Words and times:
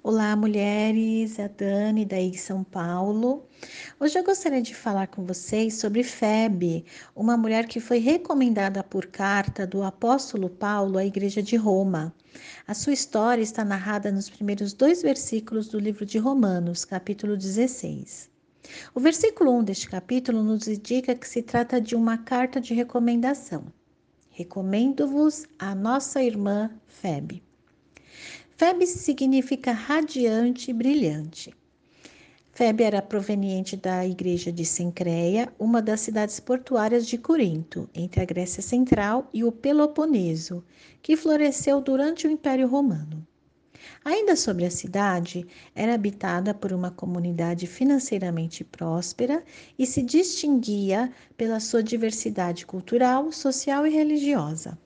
Olá, 0.00 0.36
mulheres, 0.36 1.40
a 1.40 1.48
Dani 1.48 2.04
daí 2.04 2.30
de 2.30 2.38
São 2.38 2.62
Paulo. 2.62 3.48
Hoje 3.98 4.16
eu 4.16 4.22
gostaria 4.22 4.62
de 4.62 4.72
falar 4.72 5.08
com 5.08 5.26
vocês 5.26 5.74
sobre 5.74 6.04
Febe, 6.04 6.84
uma 7.16 7.36
mulher 7.36 7.66
que 7.66 7.80
foi 7.80 7.98
recomendada 7.98 8.84
por 8.84 9.06
carta 9.06 9.66
do 9.66 9.82
apóstolo 9.82 10.48
Paulo 10.48 10.98
à 10.98 11.04
igreja 11.04 11.42
de 11.42 11.56
Roma. 11.56 12.14
A 12.64 12.74
sua 12.74 12.92
história 12.92 13.42
está 13.42 13.64
narrada 13.64 14.12
nos 14.12 14.30
primeiros 14.30 14.72
dois 14.72 15.02
versículos 15.02 15.66
do 15.66 15.80
livro 15.80 16.06
de 16.06 16.16
Romanos, 16.16 16.84
capítulo 16.84 17.36
16. 17.36 18.30
O 18.94 19.00
versículo 19.00 19.50
1 19.58 19.64
deste 19.64 19.88
capítulo 19.90 20.44
nos 20.44 20.68
indica 20.68 21.12
que 21.16 21.26
se 21.26 21.42
trata 21.42 21.80
de 21.80 21.96
uma 21.96 22.18
carta 22.18 22.60
de 22.60 22.72
recomendação. 22.72 23.64
Recomendo-vos 24.30 25.44
a 25.58 25.74
nossa 25.74 26.22
irmã 26.22 26.70
Febe. 26.86 27.47
Febe 28.58 28.88
significa 28.88 29.70
radiante 29.70 30.72
e 30.72 30.74
brilhante. 30.74 31.54
Febe 32.50 32.82
era 32.82 33.00
proveniente 33.00 33.76
da 33.76 34.04
igreja 34.04 34.50
de 34.50 34.64
Sencreia, 34.64 35.48
uma 35.60 35.80
das 35.80 36.00
cidades 36.00 36.40
portuárias 36.40 37.06
de 37.06 37.16
Corinto, 37.16 37.88
entre 37.94 38.20
a 38.20 38.24
Grécia 38.24 38.60
Central 38.60 39.30
e 39.32 39.44
o 39.44 39.52
Peloponeso, 39.52 40.64
que 41.00 41.16
floresceu 41.16 41.80
durante 41.80 42.26
o 42.26 42.30
Império 42.32 42.66
Romano. 42.66 43.24
Ainda 44.04 44.34
sobre 44.34 44.64
a 44.64 44.72
cidade, 44.72 45.46
era 45.72 45.94
habitada 45.94 46.52
por 46.52 46.72
uma 46.72 46.90
comunidade 46.90 47.64
financeiramente 47.64 48.64
próspera 48.64 49.40
e 49.78 49.86
se 49.86 50.02
distinguia 50.02 51.12
pela 51.36 51.60
sua 51.60 51.80
diversidade 51.80 52.66
cultural, 52.66 53.30
social 53.30 53.86
e 53.86 53.90
religiosa. 53.90 54.76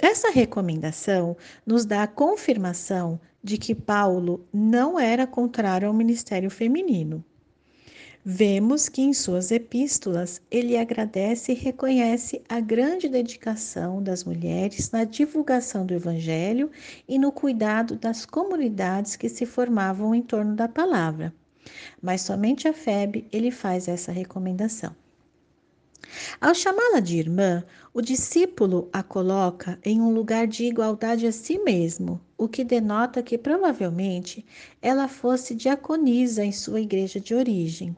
Essa 0.00 0.30
recomendação 0.30 1.36
nos 1.64 1.84
dá 1.84 2.02
a 2.02 2.08
confirmação 2.08 3.20
de 3.42 3.56
que 3.56 3.74
Paulo 3.74 4.46
não 4.52 4.98
era 4.98 5.26
contrário 5.26 5.86
ao 5.86 5.94
ministério 5.94 6.50
feminino. 6.50 7.24
Vemos 8.26 8.88
que 8.88 9.02
em 9.02 9.12
suas 9.12 9.50
epístolas 9.50 10.40
ele 10.50 10.78
agradece 10.78 11.52
e 11.52 11.54
reconhece 11.54 12.42
a 12.48 12.58
grande 12.58 13.06
dedicação 13.06 14.02
das 14.02 14.24
mulheres 14.24 14.90
na 14.90 15.04
divulgação 15.04 15.84
do 15.84 15.92
evangelho 15.92 16.70
e 17.06 17.18
no 17.18 17.30
cuidado 17.30 17.96
das 17.96 18.24
comunidades 18.24 19.14
que 19.14 19.28
se 19.28 19.44
formavam 19.44 20.14
em 20.14 20.22
torno 20.22 20.56
da 20.56 20.66
palavra. 20.66 21.34
Mas 22.00 22.22
somente 22.22 22.66
a 22.66 22.72
Febe 22.72 23.26
ele 23.30 23.50
faz 23.50 23.88
essa 23.88 24.10
recomendação. 24.10 24.96
Ao 26.40 26.54
chamá-la 26.54 27.00
de 27.00 27.16
irmã, 27.18 27.64
o 27.92 28.00
discípulo 28.00 28.88
a 28.92 29.02
coloca 29.02 29.78
em 29.84 30.00
um 30.00 30.12
lugar 30.12 30.46
de 30.46 30.64
igualdade 30.64 31.26
a 31.26 31.32
si 31.32 31.58
mesmo, 31.58 32.20
o 32.36 32.48
que 32.48 32.64
denota 32.64 33.22
que 33.22 33.38
provavelmente 33.38 34.44
ela 34.82 35.08
fosse 35.08 35.54
diaconisa 35.54 36.44
em 36.44 36.52
sua 36.52 36.80
igreja 36.80 37.20
de 37.20 37.34
origem. 37.34 37.96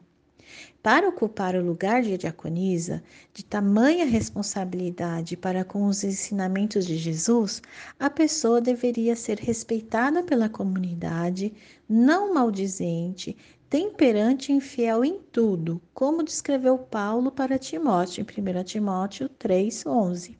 Para 0.81 1.09
ocupar 1.09 1.55
o 1.55 1.65
lugar 1.65 2.01
de 2.01 2.17
diaconisa, 2.17 3.03
de 3.33 3.43
tamanha 3.43 4.05
responsabilidade 4.05 5.35
para 5.35 5.65
com 5.65 5.85
os 5.85 6.03
ensinamentos 6.03 6.85
de 6.85 6.97
Jesus, 6.97 7.61
a 7.99 8.09
pessoa 8.09 8.61
deveria 8.61 9.15
ser 9.15 9.37
respeitada 9.37 10.23
pela 10.23 10.47
comunidade, 10.47 11.53
não 11.89 12.33
maldizente, 12.33 13.35
temperante 13.69 14.53
e 14.53 14.61
fiel 14.61 15.03
em 15.03 15.19
tudo, 15.31 15.81
como 15.93 16.23
descreveu 16.23 16.77
Paulo 16.77 17.31
para 17.31 17.59
Timóteo 17.59 18.21
em 18.21 18.25
1 18.25 18.63
Timóteo 18.63 19.29
3:11. 19.29 20.37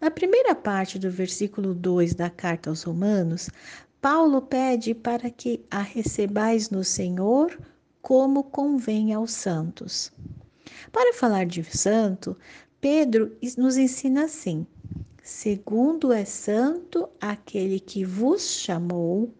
Na 0.00 0.10
primeira 0.10 0.54
parte 0.54 0.98
do 0.98 1.10
versículo 1.10 1.74
2 1.74 2.14
da 2.14 2.30
carta 2.30 2.70
aos 2.70 2.82
Romanos, 2.84 3.50
Paulo 4.00 4.40
pede 4.40 4.94
para 4.94 5.28
que 5.28 5.62
a 5.70 5.82
recebais 5.82 6.70
no 6.70 6.82
Senhor 6.82 7.60
como 8.00 8.44
convém 8.44 9.12
aos 9.12 9.32
santos. 9.32 10.10
Para 10.90 11.12
falar 11.12 11.44
de 11.44 11.62
santo, 11.64 12.34
Pedro 12.80 13.36
nos 13.58 13.76
ensina 13.76 14.24
assim: 14.24 14.66
segundo 15.22 16.10
é 16.10 16.24
santo 16.24 17.06
aquele 17.20 17.78
que 17.78 18.02
vos 18.02 18.42
chamou, 18.42 19.34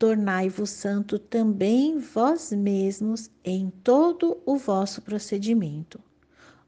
tornai-vos 0.00 0.70
santo 0.70 1.18
também 1.18 1.98
vós 1.98 2.50
mesmos 2.52 3.30
em 3.44 3.68
todo 3.84 4.40
o 4.46 4.56
vosso 4.56 5.02
procedimento. 5.02 6.00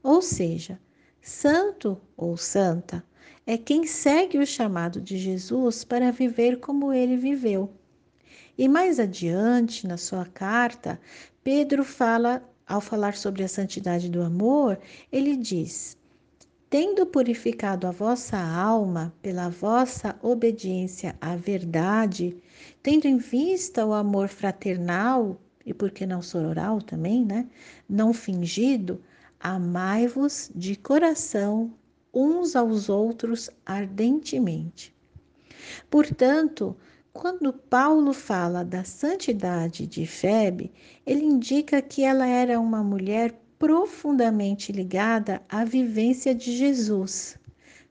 Ou 0.02 0.20
seja, 0.20 0.78
santo 1.22 1.98
ou 2.14 2.36
santa 2.36 3.02
é 3.46 3.56
quem 3.56 3.86
segue 3.86 4.36
o 4.36 4.46
chamado 4.46 5.00
de 5.00 5.16
Jesus 5.16 5.82
para 5.82 6.12
viver 6.12 6.60
como 6.60 6.92
ele 6.92 7.16
viveu. 7.16 7.72
E 8.58 8.68
mais 8.68 9.00
adiante, 9.00 9.86
na 9.86 9.96
sua 9.96 10.26
carta, 10.26 11.00
Pedro 11.42 11.84
fala, 11.84 12.46
ao 12.66 12.82
falar 12.82 13.16
sobre 13.16 13.42
a 13.42 13.48
santidade 13.48 14.10
do 14.10 14.20
amor, 14.20 14.78
ele 15.10 15.38
diz: 15.38 15.96
Tendo 16.72 17.04
purificado 17.04 17.86
a 17.86 17.90
vossa 17.90 18.38
alma 18.38 19.14
pela 19.20 19.50
vossa 19.50 20.18
obediência 20.22 21.14
à 21.20 21.36
verdade, 21.36 22.34
tendo 22.82 23.04
em 23.04 23.18
vista 23.18 23.84
o 23.84 23.92
amor 23.92 24.28
fraternal, 24.28 25.38
e 25.66 25.74
por 25.74 25.90
que 25.90 26.06
não 26.06 26.22
sororal 26.22 26.80
também, 26.80 27.26
né? 27.26 27.46
Não 27.86 28.14
fingido, 28.14 29.02
amai-vos 29.38 30.50
de 30.54 30.74
coração 30.74 31.74
uns 32.10 32.56
aos 32.56 32.88
outros 32.88 33.50
ardentemente. 33.66 34.94
Portanto, 35.90 36.74
quando 37.12 37.52
Paulo 37.52 38.14
fala 38.14 38.64
da 38.64 38.82
santidade 38.82 39.86
de 39.86 40.06
Febe, 40.06 40.72
ele 41.04 41.22
indica 41.22 41.82
que 41.82 42.02
ela 42.02 42.26
era 42.26 42.58
uma 42.58 42.82
mulher 42.82 43.41
profundamente 43.62 44.72
ligada 44.72 45.40
à 45.48 45.64
vivência 45.64 46.34
de 46.34 46.50
Jesus. 46.50 47.38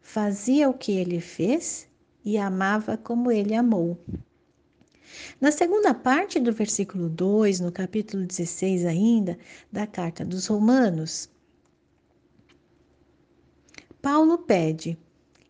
Fazia 0.02 0.70
o 0.70 0.74
que 0.74 0.92
ele 0.92 1.22
fez 1.22 1.88
e 2.26 2.38
amava 2.38 2.98
como 2.98 3.32
ele 3.32 3.56
amou. 3.56 3.98
Na 5.40 5.50
segunda 5.50 5.94
parte 5.94 6.42
do 6.42 6.52
versículo 6.52 7.08
2, 7.08 7.62
no 7.62 7.72
capítulo 7.72 8.26
16 8.26 8.86
ainda, 8.86 9.40
da 9.72 9.88
carta 9.88 10.26
dos 10.26 10.46
Romanos, 10.48 11.30
Paulo 14.02 14.40
pede: 14.40 14.98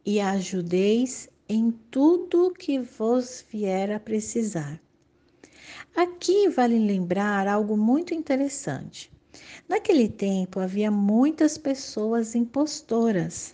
E 0.06 0.22
ajudeis 0.22 1.30
em 1.50 1.72
tudo 1.90 2.54
que 2.54 2.78
vos 2.78 3.44
vier 3.52 3.90
a 3.90 4.00
precisar. 4.00 4.80
Aqui 5.96 6.48
vale 6.48 6.78
lembrar 6.78 7.48
algo 7.48 7.76
muito 7.76 8.14
interessante. 8.14 9.12
Naquele 9.68 10.10
tempo 10.10 10.60
havia 10.60 10.92
muitas 10.92 11.58
pessoas 11.58 12.36
impostoras. 12.36 13.54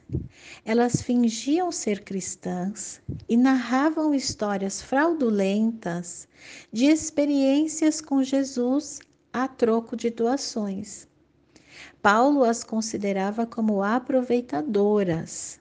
Elas 0.66 1.02
fingiam 1.02 1.72
ser 1.72 2.04
cristãs 2.04 3.02
e 3.30 3.38
narravam 3.38 4.14
histórias 4.14 4.82
fraudulentas 4.82 6.28
de 6.72 6.86
experiências 6.86 8.02
com 8.02 8.24
Jesus 8.24 9.00
a 9.32 9.48
troco 9.48 9.96
de 9.96 10.10
doações. 10.10 11.08
Paulo 12.02 12.44
as 12.44 12.64
considerava 12.64 13.46
como 13.46 13.84
aproveitadoras. 13.84 15.60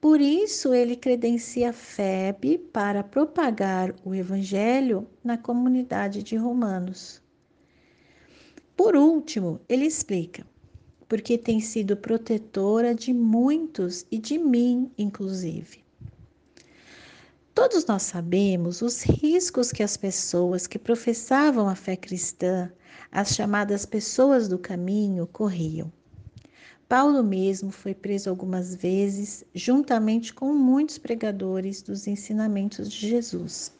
Por 0.00 0.20
isso, 0.20 0.72
ele 0.74 0.96
credencia 0.96 1.72
Febe 1.72 2.58
para 2.58 3.02
propagar 3.02 3.94
o 4.04 4.14
evangelho 4.14 5.06
na 5.22 5.36
comunidade 5.36 6.22
de 6.22 6.36
Romanos. 6.36 7.22
Por 8.76 8.94
último, 8.94 9.58
ele 9.68 9.86
explica: 9.86 10.46
porque 11.08 11.38
tem 11.38 11.60
sido 11.60 11.96
protetora 11.96 12.94
de 12.94 13.12
muitos 13.12 14.04
e 14.10 14.18
de 14.18 14.38
mim, 14.38 14.90
inclusive. 14.98 15.84
Todos 17.54 17.86
nós 17.86 18.02
sabemos 18.02 18.82
os 18.82 19.02
riscos 19.02 19.72
que 19.72 19.82
as 19.82 19.96
pessoas 19.96 20.66
que 20.66 20.78
professavam 20.78 21.68
a 21.70 21.74
fé 21.74 21.96
cristã, 21.96 22.70
as 23.10 23.30
chamadas 23.34 23.86
pessoas 23.86 24.46
do 24.46 24.58
caminho, 24.58 25.26
corriam. 25.26 25.90
Paulo 26.86 27.24
mesmo 27.24 27.70
foi 27.70 27.94
preso 27.94 28.28
algumas 28.28 28.74
vezes, 28.74 29.42
juntamente 29.54 30.34
com 30.34 30.52
muitos 30.52 30.98
pregadores 30.98 31.80
dos 31.80 32.06
ensinamentos 32.06 32.90
de 32.90 33.08
Jesus. 33.08 33.72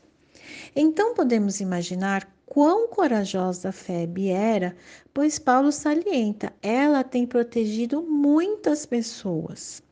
Então 0.75 1.15
podemos 1.15 1.61
imaginar 1.61 2.29
quão 2.47 2.89
corajosa 2.89 3.73
Febe 3.73 4.29
era, 4.29 4.77
pois 5.13 5.39
Paulo 5.39 5.73
salienta, 5.73 6.53
ela 6.63 7.03
tem 7.03 7.27
protegido 7.27 8.03
muitas 8.03 8.87
pessoas, 8.87 9.83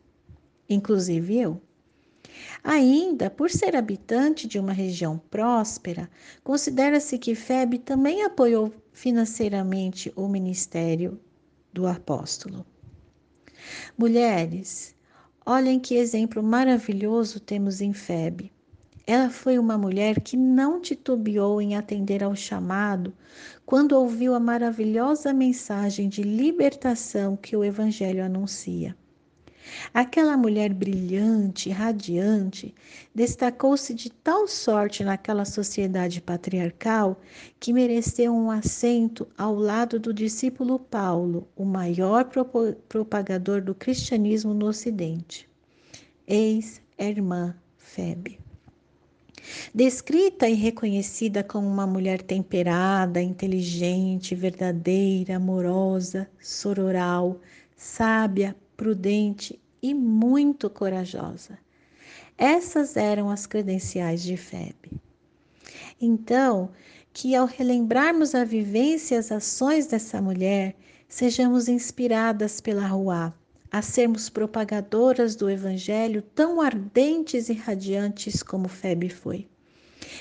inclusive 0.69 1.39
eu. 1.39 1.61
Ainda, 2.63 3.29
por 3.29 3.51
ser 3.51 3.77
habitante 3.77 4.49
de 4.49 4.59
uma 4.59 4.73
região 4.73 5.19
próspera, 5.31 6.09
considera-se 6.43 7.19
que 7.19 7.35
Febe 7.35 7.79
também 7.79 8.23
apoiou 8.23 8.73
financeiramente 8.93 10.13
o 10.17 10.29
ministério 10.29 11.21
do 11.73 11.87
apóstolo. 11.87 12.65
Mulheres, 13.99 14.95
olhem 15.45 15.79
que 15.79 15.97
exemplo 15.97 16.43
maravilhoso 16.43 17.41
temos 17.41 17.81
em 17.81 17.93
Febe. 17.93 18.54
Ela 19.07 19.29
foi 19.29 19.59
uma 19.59 19.77
mulher 19.77 20.21
que 20.21 20.35
não 20.35 20.81
titubeou 20.81 21.61
em 21.61 21.77
atender 21.77 22.25
ao 22.25 22.35
chamado 22.35 23.13
quando 23.67 23.93
ouviu 23.93 24.35
a 24.35 24.41
maravilhosa 24.41 25.33
mensagem 25.33 26.09
de 26.09 26.23
libertação 26.23 27.37
que 27.37 27.55
o 27.55 27.63
Evangelho 27.63 28.25
anuncia. 28.25 28.97
Aquela 29.93 30.37
mulher 30.37 30.73
brilhante, 30.73 31.71
radiante, 31.71 32.75
destacou-se 33.15 33.93
de 33.95 34.11
tal 34.11 34.47
sorte 34.47 35.03
naquela 35.03 35.45
sociedade 35.45 36.21
patriarcal 36.21 37.21
que 37.59 37.73
mereceu 37.73 38.35
um 38.35 38.51
assento 38.51 39.27
ao 39.37 39.55
lado 39.55 39.99
do 39.99 40.13
discípulo 40.13 40.79
Paulo, 40.79 41.49
o 41.57 41.65
maior 41.65 42.29
propagador 42.89 43.63
do 43.63 43.75
cristianismo 43.75 44.53
no 44.53 44.67
Ocidente. 44.67 45.49
Eis 46.27 46.81
a 46.99 47.05
irmã 47.05 47.55
Febe. 47.77 48.39
Descrita 49.75 50.49
e 50.49 50.55
reconhecida 50.55 51.43
como 51.43 51.67
uma 51.67 51.87
mulher 51.87 52.23
temperada, 52.23 53.21
inteligente, 53.21 54.35
verdadeira, 54.35 55.37
amorosa, 55.37 56.29
sororal, 56.41 57.41
sábia, 57.77 58.57
prudente 58.77 59.61
e 59.83 59.93
muito 59.93 60.71
corajosa. 60.71 61.59
Essas 62.39 62.97
eram 62.97 63.31
as 63.31 63.47
credenciais 63.47 64.23
de 64.23 64.37
Febe. 64.37 64.93
Então, 66.01 66.71
que 67.13 67.35
ao 67.35 67.47
relembrarmos 67.47 68.35
a 68.35 68.45
vivência 68.45 69.15
e 69.15 69.19
as 69.19 69.31
ações 69.31 69.87
dessa 69.87 70.21
mulher, 70.21 70.75
sejamos 71.09 71.69
inspiradas 71.69 72.61
pela 72.61 72.87
Rua 72.87 73.33
a 73.75 73.83
sermos 73.83 74.31
propagadoras 74.31 75.35
do 75.35 75.51
Evangelho 75.51 76.23
tão 76.23 76.61
ardentes 76.61 77.49
e 77.49 77.55
radiantes 77.55 78.41
como 78.41 78.69
Febe 78.69 79.09
foi. 79.09 79.49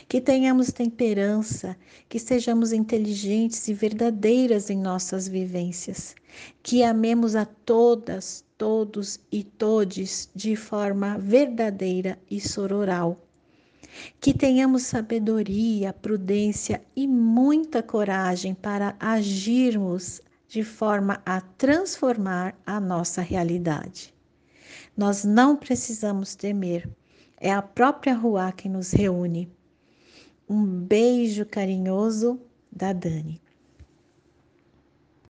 Que 0.09 0.19
tenhamos 0.19 0.71
temperança, 0.71 1.77
que 2.09 2.17
sejamos 2.17 2.73
inteligentes 2.73 3.67
e 3.67 3.73
verdadeiras 3.75 4.71
em 4.71 4.79
nossas 4.79 5.27
vivências, 5.27 6.15
que 6.63 6.81
amemos 6.81 7.35
a 7.35 7.45
todas, 7.45 8.43
todos 8.57 9.19
e 9.31 9.43
todes 9.43 10.31
de 10.33 10.55
forma 10.55 11.19
verdadeira 11.19 12.17
e 12.31 12.41
sororal. 12.41 13.21
Que 14.19 14.33
tenhamos 14.33 14.81
sabedoria, 14.81 15.93
prudência 15.93 16.81
e 16.95 17.05
muita 17.05 17.83
coragem 17.83 18.55
para 18.55 18.95
agirmos 18.99 20.21
de 20.53 20.63
forma 20.63 21.19
a 21.25 21.41
transformar 21.41 22.55
a 22.63 22.79
nossa 22.79 23.23
realidade. 23.23 24.13
Nós 24.95 25.25
não 25.25 25.57
precisamos 25.57 26.35
temer, 26.35 26.87
é 27.37 27.51
a 27.51 27.59
própria 27.59 28.13
rua 28.13 28.51
que 28.51 28.69
nos 28.69 28.91
reúne. 28.91 29.51
Um 30.47 30.63
beijo 30.63 31.43
carinhoso 31.43 32.39
da 32.71 32.93
Dani. 32.93 33.41